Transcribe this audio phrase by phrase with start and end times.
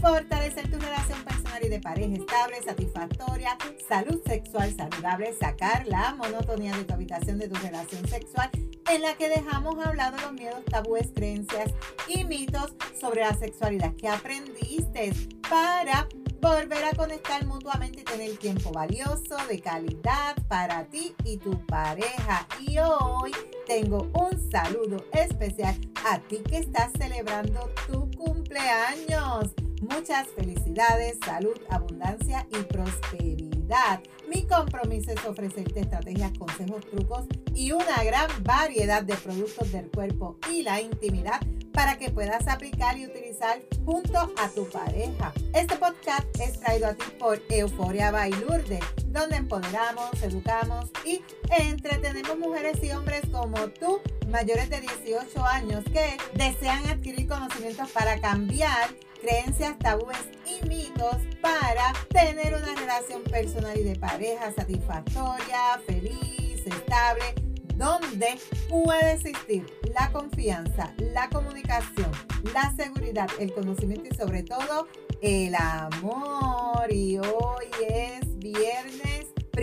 [0.00, 3.56] fortalecer tu relación personal y de pareja estable, satisfactoria,
[3.88, 8.50] salud sexual saludable, sacar la monotonía de tu habitación de tu relación sexual
[8.90, 11.72] en la que dejamos hablado los miedos, tabúes, creencias
[12.06, 15.12] y mitos sobre la sexualidad que aprendiste
[15.48, 16.08] para
[16.40, 22.46] volver a conectar mutuamente y tener tiempo valioso, de calidad para ti y tu pareja.
[22.60, 23.32] Y hoy
[23.66, 29.54] tengo un saludo especial a ti que estás celebrando tu cumpleaños.
[29.80, 34.00] Muchas felicidades, salud, abundancia y prosperidad.
[34.28, 40.36] Mi compromiso es ofrecerte estrategias, consejos, trucos y una gran variedad de productos del cuerpo
[40.50, 41.40] y la intimidad
[41.72, 45.32] para que puedas aplicar y utilizar junto a tu pareja.
[45.54, 51.22] Este podcast es traído a ti por Euforia Bailurde, donde empoderamos, educamos y
[51.56, 58.20] entretenemos mujeres y hombres como tú, mayores de 18 años, que desean adquirir conocimientos para
[58.20, 58.88] cambiar
[59.20, 67.34] creencias, tabúes y mitos para tener una relación personal y de pareja satisfactoria, feliz, estable,
[67.74, 68.38] donde
[68.68, 72.10] puede existir la confianza, la comunicación,
[72.52, 74.88] la seguridad, el conocimiento y sobre todo
[75.22, 76.90] el amor.
[76.90, 79.07] Y hoy es viernes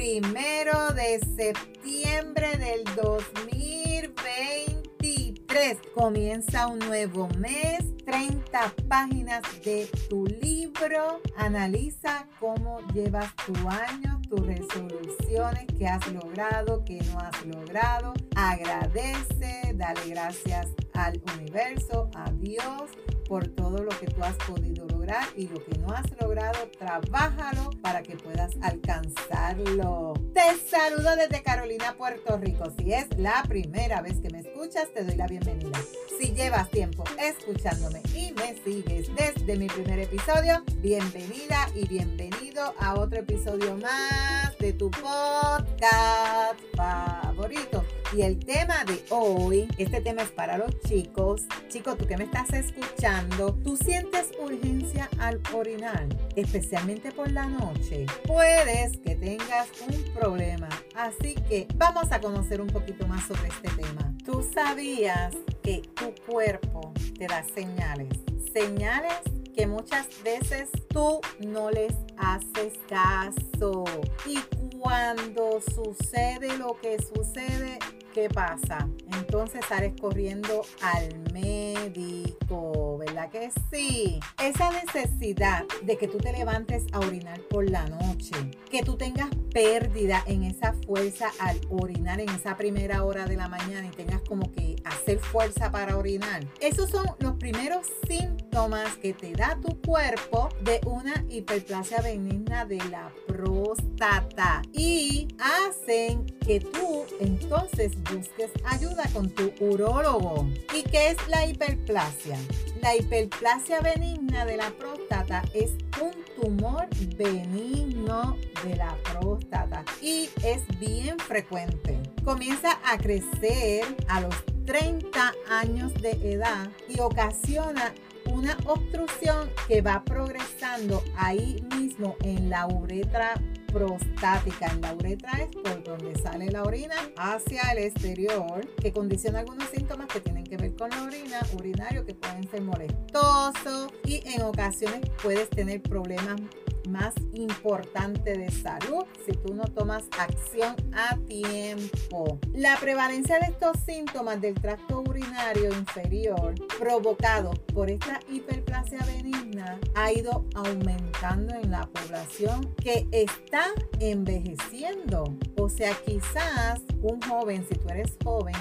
[0.05, 5.77] primero de septiembre del 2023.
[5.95, 11.21] Comienza un nuevo mes 30 páginas de tu libro.
[11.37, 18.13] Analiza cómo llevas tu año, tus resoluciones, qué has logrado, qué no has logrado.
[18.35, 22.91] Agradece, dale gracias al universo, a Dios
[23.27, 24.94] por todo lo que tú has podido lograr
[25.35, 30.13] y lo que no has logrado, trabájalo para que puedas alcanzarlo.
[30.33, 32.71] Te saludo desde Carolina, Puerto Rico.
[32.77, 35.79] Si es la primera vez que me escuchas, te doy la bienvenida.
[36.19, 42.95] Si llevas tiempo escuchándome y me sigues desde mi primer episodio, bienvenida y bienvenido a
[42.95, 47.83] otro episodio más de tu podcast favorito.
[48.15, 51.41] Y el tema de hoy, este tema es para los chicos.
[51.67, 58.05] Chicos, tú que me estás escuchando, tú sientes urgencia al orinar, especialmente por la noche.
[58.25, 60.69] Puedes que tengas un problema.
[60.95, 64.13] Así que vamos a conocer un poquito más sobre este tema.
[64.23, 68.17] ¿Tú sabías que tu cuerpo te da señales?
[68.53, 69.19] Señales
[69.53, 73.83] que muchas veces tú no les haces caso.
[74.25, 74.39] Y
[74.79, 77.79] cuando sucede lo que sucede,
[78.15, 78.87] ¿qué pasa?
[79.17, 84.19] Entonces sales corriendo al médico, ¿verdad que sí?
[84.43, 88.33] Esa necesidad de que tú te levantes a orinar por la noche,
[88.69, 93.47] que tú tengas pérdida en esa fuerza al orinar en esa primera hora de la
[93.47, 96.45] mañana y tengas como que hacer fuerza para orinar.
[96.59, 102.79] Esos son los primeros síntomas que te da tu cuerpo de una hiperplasia benigna de
[102.89, 110.49] la próstata y hacen que tú entonces busques ayuda con tu urólogo.
[110.73, 112.37] ¿Y qué es la hiperplasia?
[112.81, 115.71] La hiperplasia benigna de la próstata es
[116.01, 122.01] un tumor benigno de la próstata y es bien frecuente.
[122.23, 127.93] Comienza a crecer a los 30 años de edad y ocasiona
[128.31, 133.35] una obstrucción que va progresando ahí mismo en la uretra
[133.75, 134.67] prostática.
[134.67, 139.67] En la uretra es por donde sale la orina hacia el exterior, que condiciona algunos
[139.69, 144.43] síntomas que tienen que ver con la orina, urinario, que pueden ser molestosos y en
[144.43, 146.39] ocasiones puedes tener problemas
[146.87, 152.39] más importante de salud si tú no tomas acción a tiempo.
[152.53, 160.11] La prevalencia de estos síntomas del tracto urinario inferior provocado por esta hiperplasia benigna ha
[160.11, 163.65] ido aumentando en la población que está
[163.99, 165.23] envejeciendo.
[165.57, 168.55] O sea, quizás un joven, si tú eres joven,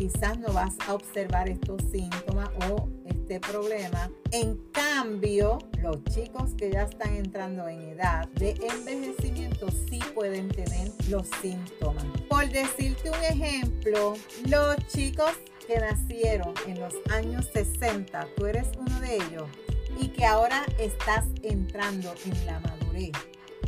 [0.00, 4.10] quizás no vas a observar estos síntomas o este problema.
[4.32, 10.90] En cambio, los chicos que ya están entrando en edad de envejecimiento sí pueden tener
[11.10, 12.02] los síntomas.
[12.30, 14.14] Por decirte un ejemplo,
[14.48, 15.32] los chicos
[15.66, 19.50] que nacieron en los años 60, tú eres uno de ellos,
[20.00, 23.12] y que ahora estás entrando en la madurez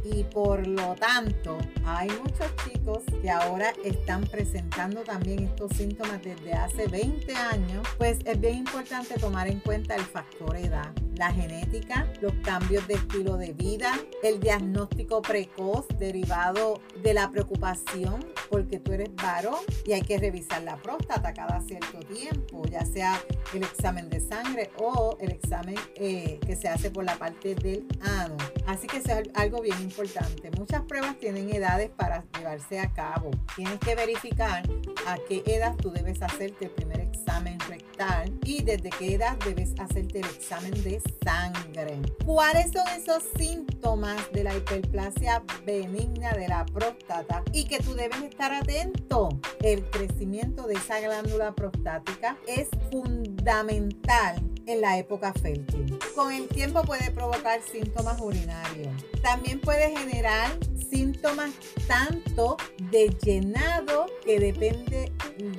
[0.05, 6.53] y por lo tanto hay muchos chicos que ahora están presentando también estos síntomas desde
[6.53, 12.11] hace 20 años, pues es bien importante tomar en cuenta el factor edad la genética,
[12.21, 18.93] los cambios de estilo de vida, el diagnóstico precoz derivado de la preocupación porque tú
[18.93, 23.23] eres varón y hay que revisar la próstata cada cierto tiempo, ya sea
[23.55, 27.87] el examen de sangre o el examen eh, que se hace por la parte del
[28.01, 28.37] ano.
[28.67, 30.51] Así que eso es algo bien importante.
[30.57, 33.31] Muchas pruebas tienen edades para llevarse a cabo.
[33.57, 34.63] Tienes que verificar
[35.07, 39.75] a qué edad tú debes hacerte el primer examen rectal y desde qué edad debes
[39.79, 42.01] hacerte el examen de sangre.
[42.25, 48.23] ¿Cuáles son esos síntomas de la hiperplasia benigna de la próstata y que tú debes
[48.23, 49.29] estar atento?
[49.61, 55.99] El crecimiento de esa glándula prostática es fundamental en la época fértil.
[56.15, 58.93] Con el tiempo puede provocar síntomas urinarios.
[59.23, 60.51] También puede generar
[60.91, 61.51] síntomas
[61.87, 62.57] tanto
[62.91, 65.13] de llenado que depende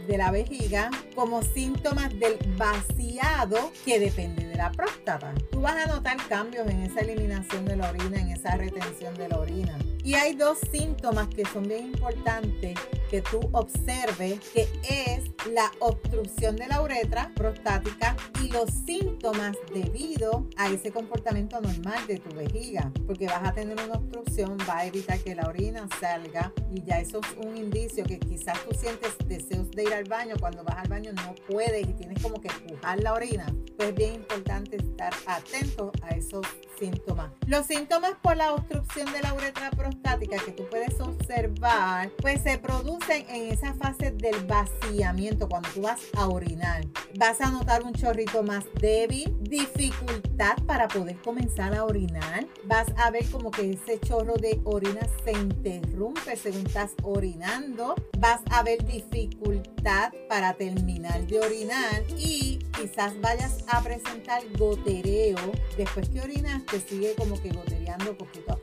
[0.08, 5.34] de la vejiga como síntomas del vaciado que depende de la próstata.
[5.52, 9.30] Tú vas a notar cambios en esa eliminación de la orina, en esa retención de
[9.30, 9.78] la orina.
[10.04, 12.78] Y hay dos síntomas que son bien importantes
[13.14, 20.48] que tú observes, que es la obstrucción de la uretra prostática y los síntomas debido
[20.58, 24.86] a ese comportamiento normal de tu vejiga, porque vas a tener una obstrucción, va a
[24.88, 29.16] evitar que la orina salga y ya eso es un indicio que quizás tú sientes
[29.28, 32.48] deseos de ir al baño, cuando vas al baño no puedes y tienes como que
[32.48, 33.46] empujar la orina,
[33.78, 36.48] pues es bien importante estar atento a esos
[36.80, 37.32] síntomas.
[37.46, 42.58] Los síntomas por la obstrucción de la uretra prostática que tú puedes observar, pues se
[42.58, 46.86] producen en esa fase del vaciamiento, cuando tú vas a orinar.
[47.18, 52.48] Vas a notar un chorrito más débil, dificultad para poder comenzar a orinar.
[52.66, 57.96] Vas a ver como que ese chorro de orina se interrumpe según estás orinando.
[58.20, 66.10] Vas a ver dificultad para terminar de orinar y quizás vayas a presentar gotereo después
[66.10, 68.63] que orinas te sigue como que gotereando poquito a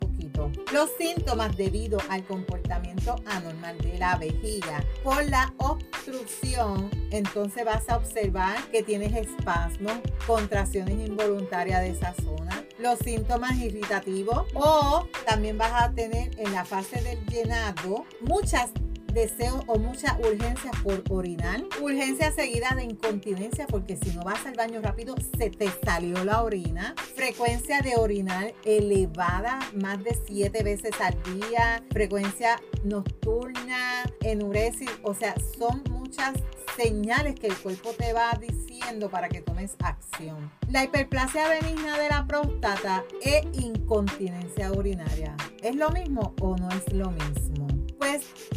[0.71, 4.83] Los síntomas debido al comportamiento anormal de la vejiga.
[5.03, 9.93] Por la obstrucción, entonces vas a observar que tienes espasmos,
[10.25, 16.65] contracciones involuntarias de esa zona, los síntomas irritativos o también vas a tener en la
[16.65, 18.71] fase del llenado muchas
[19.13, 24.55] deseo o mucha urgencia por orinar, urgencia seguida de incontinencia porque si no vas al
[24.55, 30.93] baño rápido se te salió la orina, frecuencia de orinar elevada más de siete veces
[30.99, 36.33] al día, frecuencia nocturna, enuresis, o sea, son muchas
[36.75, 40.51] señales que el cuerpo te va diciendo para que tomes acción.
[40.69, 45.35] La hiperplasia benigna de la próstata e incontinencia urinaria.
[45.61, 47.60] ¿Es lo mismo o no es lo mismo?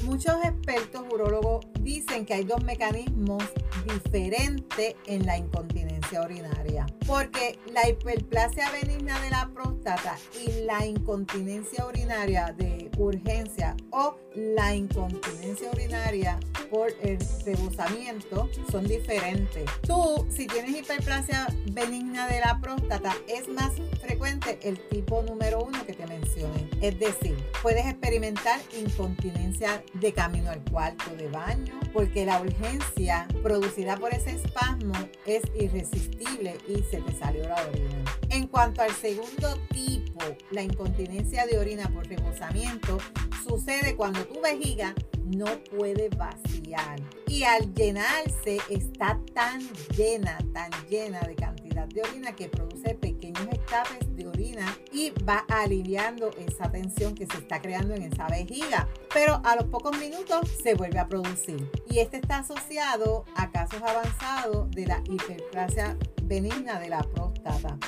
[0.03, 3.43] Muchos expertos urólogos dicen que hay dos mecanismos
[3.87, 6.87] diferentes en la incontinencia urinaria.
[7.07, 14.75] Porque la hiperplasia benigna de la próstata y la incontinencia urinaria de urgencia o la
[14.75, 16.39] incontinencia urinaria
[16.71, 19.65] por el rebosamiento son diferentes.
[19.87, 25.85] Tú, si tienes hiperplasia benigna de la próstata, es más frecuente el tipo número uno
[25.87, 26.69] que te mencioné.
[26.81, 33.97] Es decir, puedes experimentar incontinencia de camino al cuarto de baño, porque la urgencia producida
[33.97, 34.95] por ese espasmo
[35.27, 38.05] es irresistible y se te salió la orina.
[38.31, 40.04] En cuanto al segundo tipo,
[40.51, 42.99] la incontinencia de orina por rebosamiento,
[43.47, 47.01] sucede cuando tu vejiga no puede vaciar.
[47.27, 49.61] Y al llenarse está tan
[49.97, 55.45] llena, tan llena de cantidad de orina que produce pequeños escapes de orina y va
[55.49, 58.89] aliviando esa tensión que se está creando en esa vejiga.
[59.13, 61.71] Pero a los pocos minutos se vuelve a producir.
[61.89, 67.03] Y este está asociado a casos avanzados de la hiperplasia benigna de la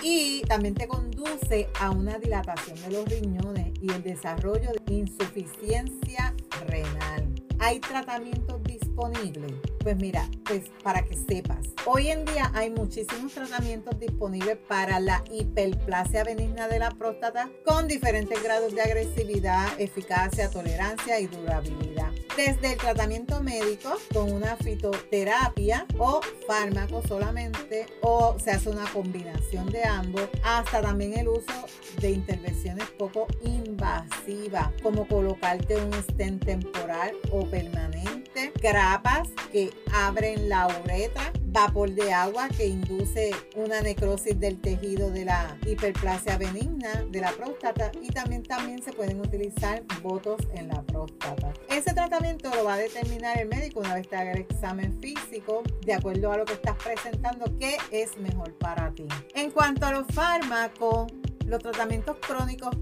[0.03, 6.35] Y también te conduce a una dilatación de los riñones y el desarrollo de insuficiencia
[6.67, 7.35] renal.
[7.59, 9.53] ¿Hay tratamientos disponibles?
[9.87, 15.23] Pues mira, pues para que sepas, hoy en día hay muchísimos tratamientos disponibles para la
[15.31, 22.11] hiperplasia benigna de la próstata con diferentes grados de agresividad, eficacia, tolerancia y durabilidad.
[22.37, 29.71] Desde el tratamiento médico con una fitoterapia o fármaco solamente o se hace una combinación
[29.71, 31.65] de ambos hasta también el uso
[32.01, 40.67] de intervenciones poco invasivas como colocarte un stent temporal o permanente, grapas que abren la
[40.83, 47.21] uretra vapor de agua que induce una necrosis del tejido de la hiperplasia benigna de
[47.21, 51.55] la próstata y también, también se pueden utilizar votos en la próstata.
[51.71, 55.63] Ese tratamiento lo va a determinar el médico una vez te haga el examen físico
[55.87, 59.07] de acuerdo a lo que estás presentando, qué es mejor para ti.
[59.35, 61.07] En cuanto a los fármacos,
[61.47, 62.77] los tratamientos crónicos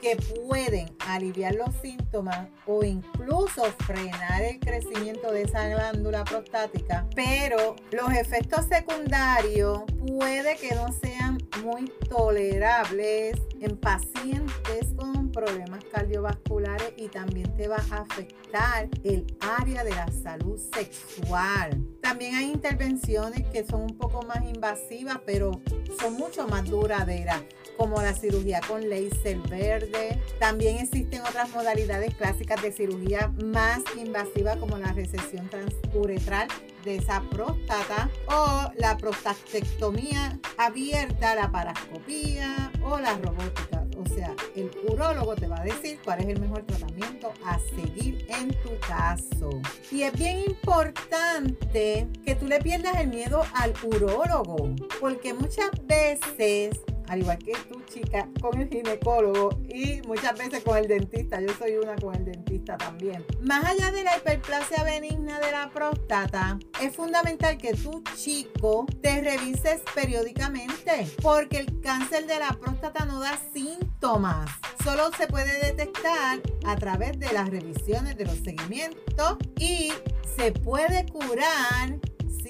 [0.00, 7.76] que pueden aliviar los síntomas o incluso frenar el crecimiento de esa glándula prostática, pero
[7.92, 17.08] los efectos secundarios puede que no sean muy tolerables en pacientes con problemas cardiovasculares y
[17.08, 21.86] también te va a afectar el área de la salud sexual.
[22.00, 25.60] También hay intervenciones que son un poco más invasivas, pero
[26.00, 27.42] son mucho más duraderas
[27.76, 30.18] como la cirugía con laser verde.
[30.38, 36.48] También existen otras modalidades clásicas de cirugía más invasiva como la recesión transuretral
[36.84, 43.86] de esa próstata o la prostatectomía abierta, la parascopía o la robótica.
[44.00, 48.26] O sea, el urólogo te va a decir cuál es el mejor tratamiento a seguir
[48.28, 49.50] en tu caso.
[49.90, 56.80] Y es bien importante que tú le pierdas el miedo al urólogo, porque muchas veces
[57.10, 61.40] al igual que tu chica, con el ginecólogo y muchas veces con el dentista.
[61.40, 63.26] Yo soy una con el dentista también.
[63.42, 69.22] Más allá de la hiperplasia benigna de la próstata, es fundamental que tu chico te
[69.22, 74.48] revises periódicamente porque el cáncer de la próstata no da síntomas.
[74.84, 79.92] Solo se puede detectar a través de las revisiones de los seguimientos y
[80.36, 81.98] se puede curar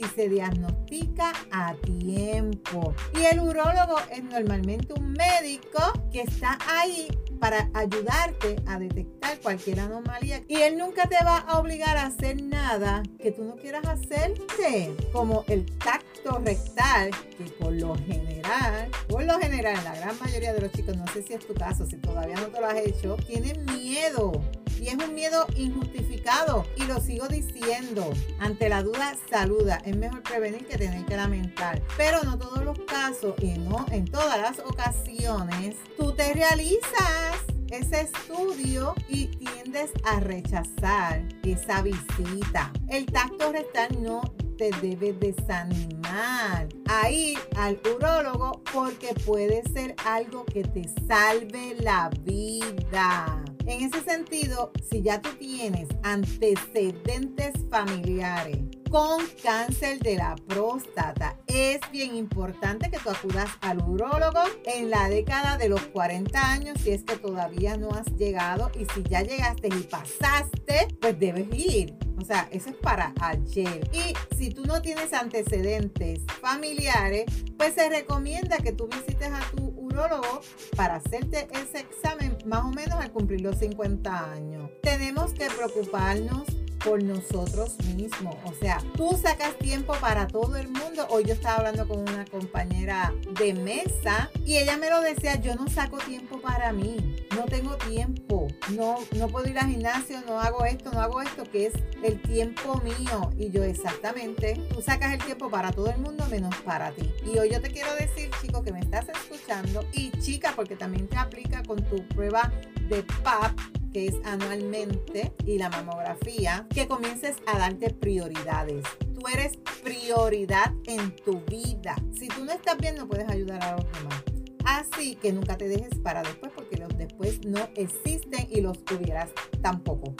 [0.00, 2.95] si se diagnostica a tiempo.
[3.19, 9.80] Y el urólogo es normalmente un médico que está ahí para ayudarte a detectar cualquier
[9.80, 10.42] anomalía.
[10.49, 14.95] Y él nunca te va a obligar a hacer nada que tú no quieras hacerte,
[15.12, 20.61] como el tacto rectal, que por lo general, por lo general, la gran mayoría de
[20.61, 23.16] los chicos, no sé si es tu caso, si todavía no te lo has hecho,
[23.26, 24.33] tienen miedo
[24.80, 26.64] y es un miedo injustificado.
[26.91, 28.11] Lo sigo diciendo.
[28.41, 29.81] Ante la duda, saluda.
[29.85, 31.81] Es mejor prevenir que tener que lamentar.
[31.97, 38.01] Pero no todos los casos y no en todas las ocasiones, tú te realizas ese
[38.01, 42.73] estudio y tiendes a rechazar esa visita.
[42.89, 44.23] El tacto rectal no
[44.59, 52.11] te debe desanimar a ir al urólogo porque puede ser algo que te salve la
[52.25, 53.45] vida.
[53.71, 58.59] En ese sentido, si ya tú tienes antecedentes familiares
[58.91, 65.09] con cáncer de la próstata, es bien importante que tú acudas al urólogo en la
[65.09, 69.23] década de los 40 años si es que todavía no has llegado y si ya
[69.23, 71.95] llegaste y pasaste, pues debes ir.
[72.21, 73.89] O sea, eso es para ayer.
[73.93, 77.25] Y si tú no tienes antecedentes familiares,
[77.57, 80.41] pues se recomienda que tú visites a tu urólogo
[80.77, 84.71] para hacerte ese examen más o menos al cumplir los 50 años.
[84.83, 86.42] Tenemos que preocuparnos
[86.85, 88.35] por nosotros mismos.
[88.45, 91.07] O sea, tú sacas tiempo para todo el mundo.
[91.11, 95.54] Hoy yo estaba hablando con una compañera de mesa y ella me lo decía, yo
[95.54, 96.97] no saco tiempo para mí.
[97.37, 98.40] No tengo tiempo.
[98.77, 102.21] No, no puedo ir al gimnasio, no hago esto, no hago esto, que es el
[102.23, 103.31] tiempo mío.
[103.39, 107.11] Y yo exactamente, tú sacas el tiempo para todo el mundo menos para ti.
[107.25, 111.09] Y hoy yo te quiero decir, chico, que me estás escuchando y chica, porque también
[111.09, 112.53] te aplica con tu prueba
[112.89, 113.59] de PAP
[113.93, 118.85] que es anualmente, y la mamografía, que comiences a darte prioridades.
[119.15, 121.97] Tú eres prioridad en tu vida.
[122.15, 124.40] Si tú no estás bien, no puedes ayudar a los demás.
[124.64, 129.31] Así que nunca te dejes para después porque los después no existen y los tuvieras
[129.62, 130.14] tampoco.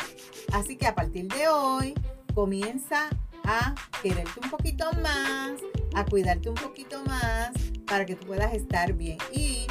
[0.53, 1.95] Así que a partir de hoy
[2.35, 3.09] comienza
[3.45, 5.61] a quererte un poquito más,
[5.95, 7.51] a cuidarte un poquito más
[7.87, 9.19] para que tú puedas estar bien.
[9.33, 9.67] Y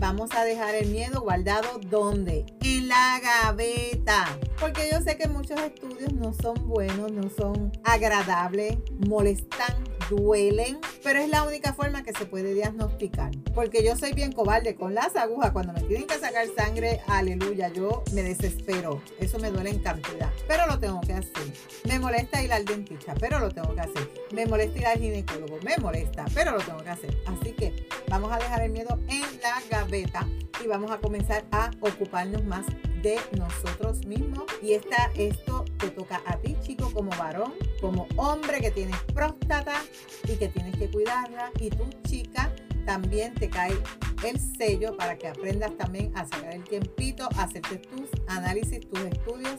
[0.00, 2.46] vamos a dejar el miedo guardado ¿dónde?
[2.62, 4.38] En la gaveta.
[4.58, 11.20] Porque yo sé que muchos estudios no son buenos, no son agradables, molestan duelen, pero
[11.20, 13.30] es la única forma que se puede diagnosticar.
[13.54, 17.68] Porque yo soy bien cobarde con las agujas, cuando me tienen que sacar sangre, aleluya,
[17.68, 19.00] yo me desespero.
[19.18, 21.52] Eso me duele en cantidad, pero lo tengo que hacer.
[21.88, 24.10] Me molesta ir al dentista, pero lo tengo que hacer.
[24.32, 27.16] Me molesta ir al ginecólogo, me molesta, pero lo tengo que hacer.
[27.26, 30.26] Así que vamos a dejar el miedo en la gaveta
[30.62, 32.66] y vamos a comenzar a ocuparnos más
[33.02, 34.44] de nosotros mismos.
[34.60, 39.80] Y esta, esto te toca a ti, chico, como varón, como hombre que tienes próstata
[40.24, 41.50] y que tienes que cuidarla.
[41.60, 42.52] Y tú, chica,
[42.84, 43.78] también te cae
[44.26, 49.00] el sello para que aprendas también a sacar el tiempito, a hacerte tus análisis, tus
[49.00, 49.56] estudios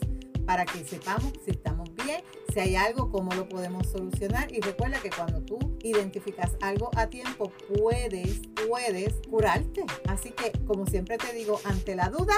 [0.52, 2.22] para que sepamos si estamos bien,
[2.54, 4.54] si hay algo, cómo lo podemos solucionar.
[4.54, 9.86] Y recuerda que cuando tú identificas algo a tiempo, puedes, puedes curarte.
[10.10, 12.34] Así que, como siempre te digo, ante la duda,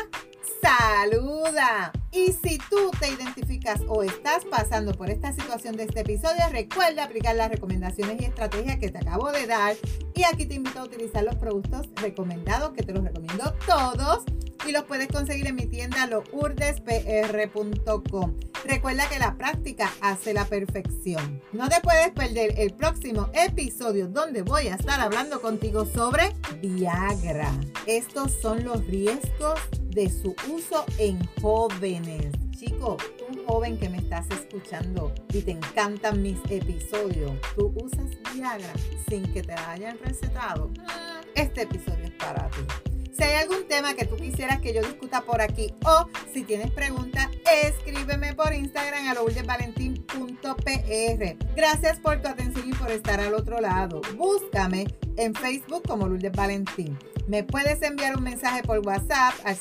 [0.61, 1.91] saluda.
[2.11, 7.05] Y si tú te identificas o estás pasando por esta situación de este episodio, recuerda
[7.05, 9.75] aplicar las recomendaciones y estrategias que te acabo de dar.
[10.13, 14.23] Y aquí te invito a utilizar los productos recomendados, que te los recomiendo todos.
[14.67, 18.35] Y los puedes conseguir en mi tienda lourdespr.com.
[18.65, 21.41] Recuerda que la práctica hace la perfección.
[21.51, 27.51] No te puedes perder el próximo episodio donde voy a estar hablando contigo sobre Viagra.
[27.87, 32.31] Estos son los riesgos de su uso en jóvenes.
[32.51, 32.95] Chico,
[33.29, 38.71] un joven que me estás escuchando y te encantan mis episodios, tú usas Viagra
[39.09, 40.71] sin que te hayan recetado.
[41.35, 42.61] Este episodio es para ti.
[43.23, 46.71] Si hay algún tema que tú quisieras que yo discuta por aquí o si tienes
[46.71, 47.29] preguntas,
[47.63, 51.55] escríbeme por Instagram a lourdesvalentín.pr.
[51.55, 54.01] Gracias por tu atención y por estar al otro lado.
[54.17, 56.99] Búscame en Facebook como Lourdes Valentín.
[57.25, 59.57] Me puedes enviar un mensaje por WhatsApp al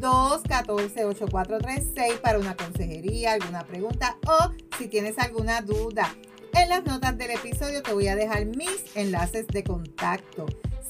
[0.00, 6.16] 787-214-8436 para una consejería, alguna pregunta o si tienes alguna duda.
[6.54, 10.46] En las notas del episodio te voy a dejar mis enlaces de contacto.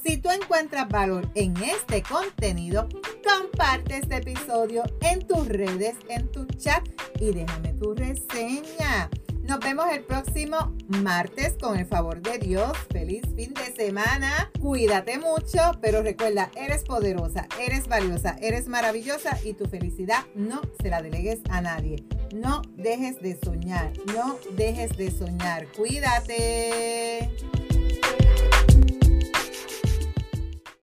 [0.09, 2.89] Si tú encuentras valor en este contenido,
[3.23, 6.83] comparte este episodio en tus redes, en tu chat
[7.19, 9.07] y déjame tu reseña.
[9.43, 12.75] Nos vemos el próximo martes con el favor de Dios.
[12.91, 14.49] Feliz fin de semana.
[14.59, 20.89] Cuídate mucho, pero recuerda, eres poderosa, eres valiosa, eres maravillosa y tu felicidad no se
[20.89, 22.03] la delegues a nadie.
[22.33, 25.67] No dejes de soñar, no dejes de soñar.
[25.73, 27.29] Cuídate.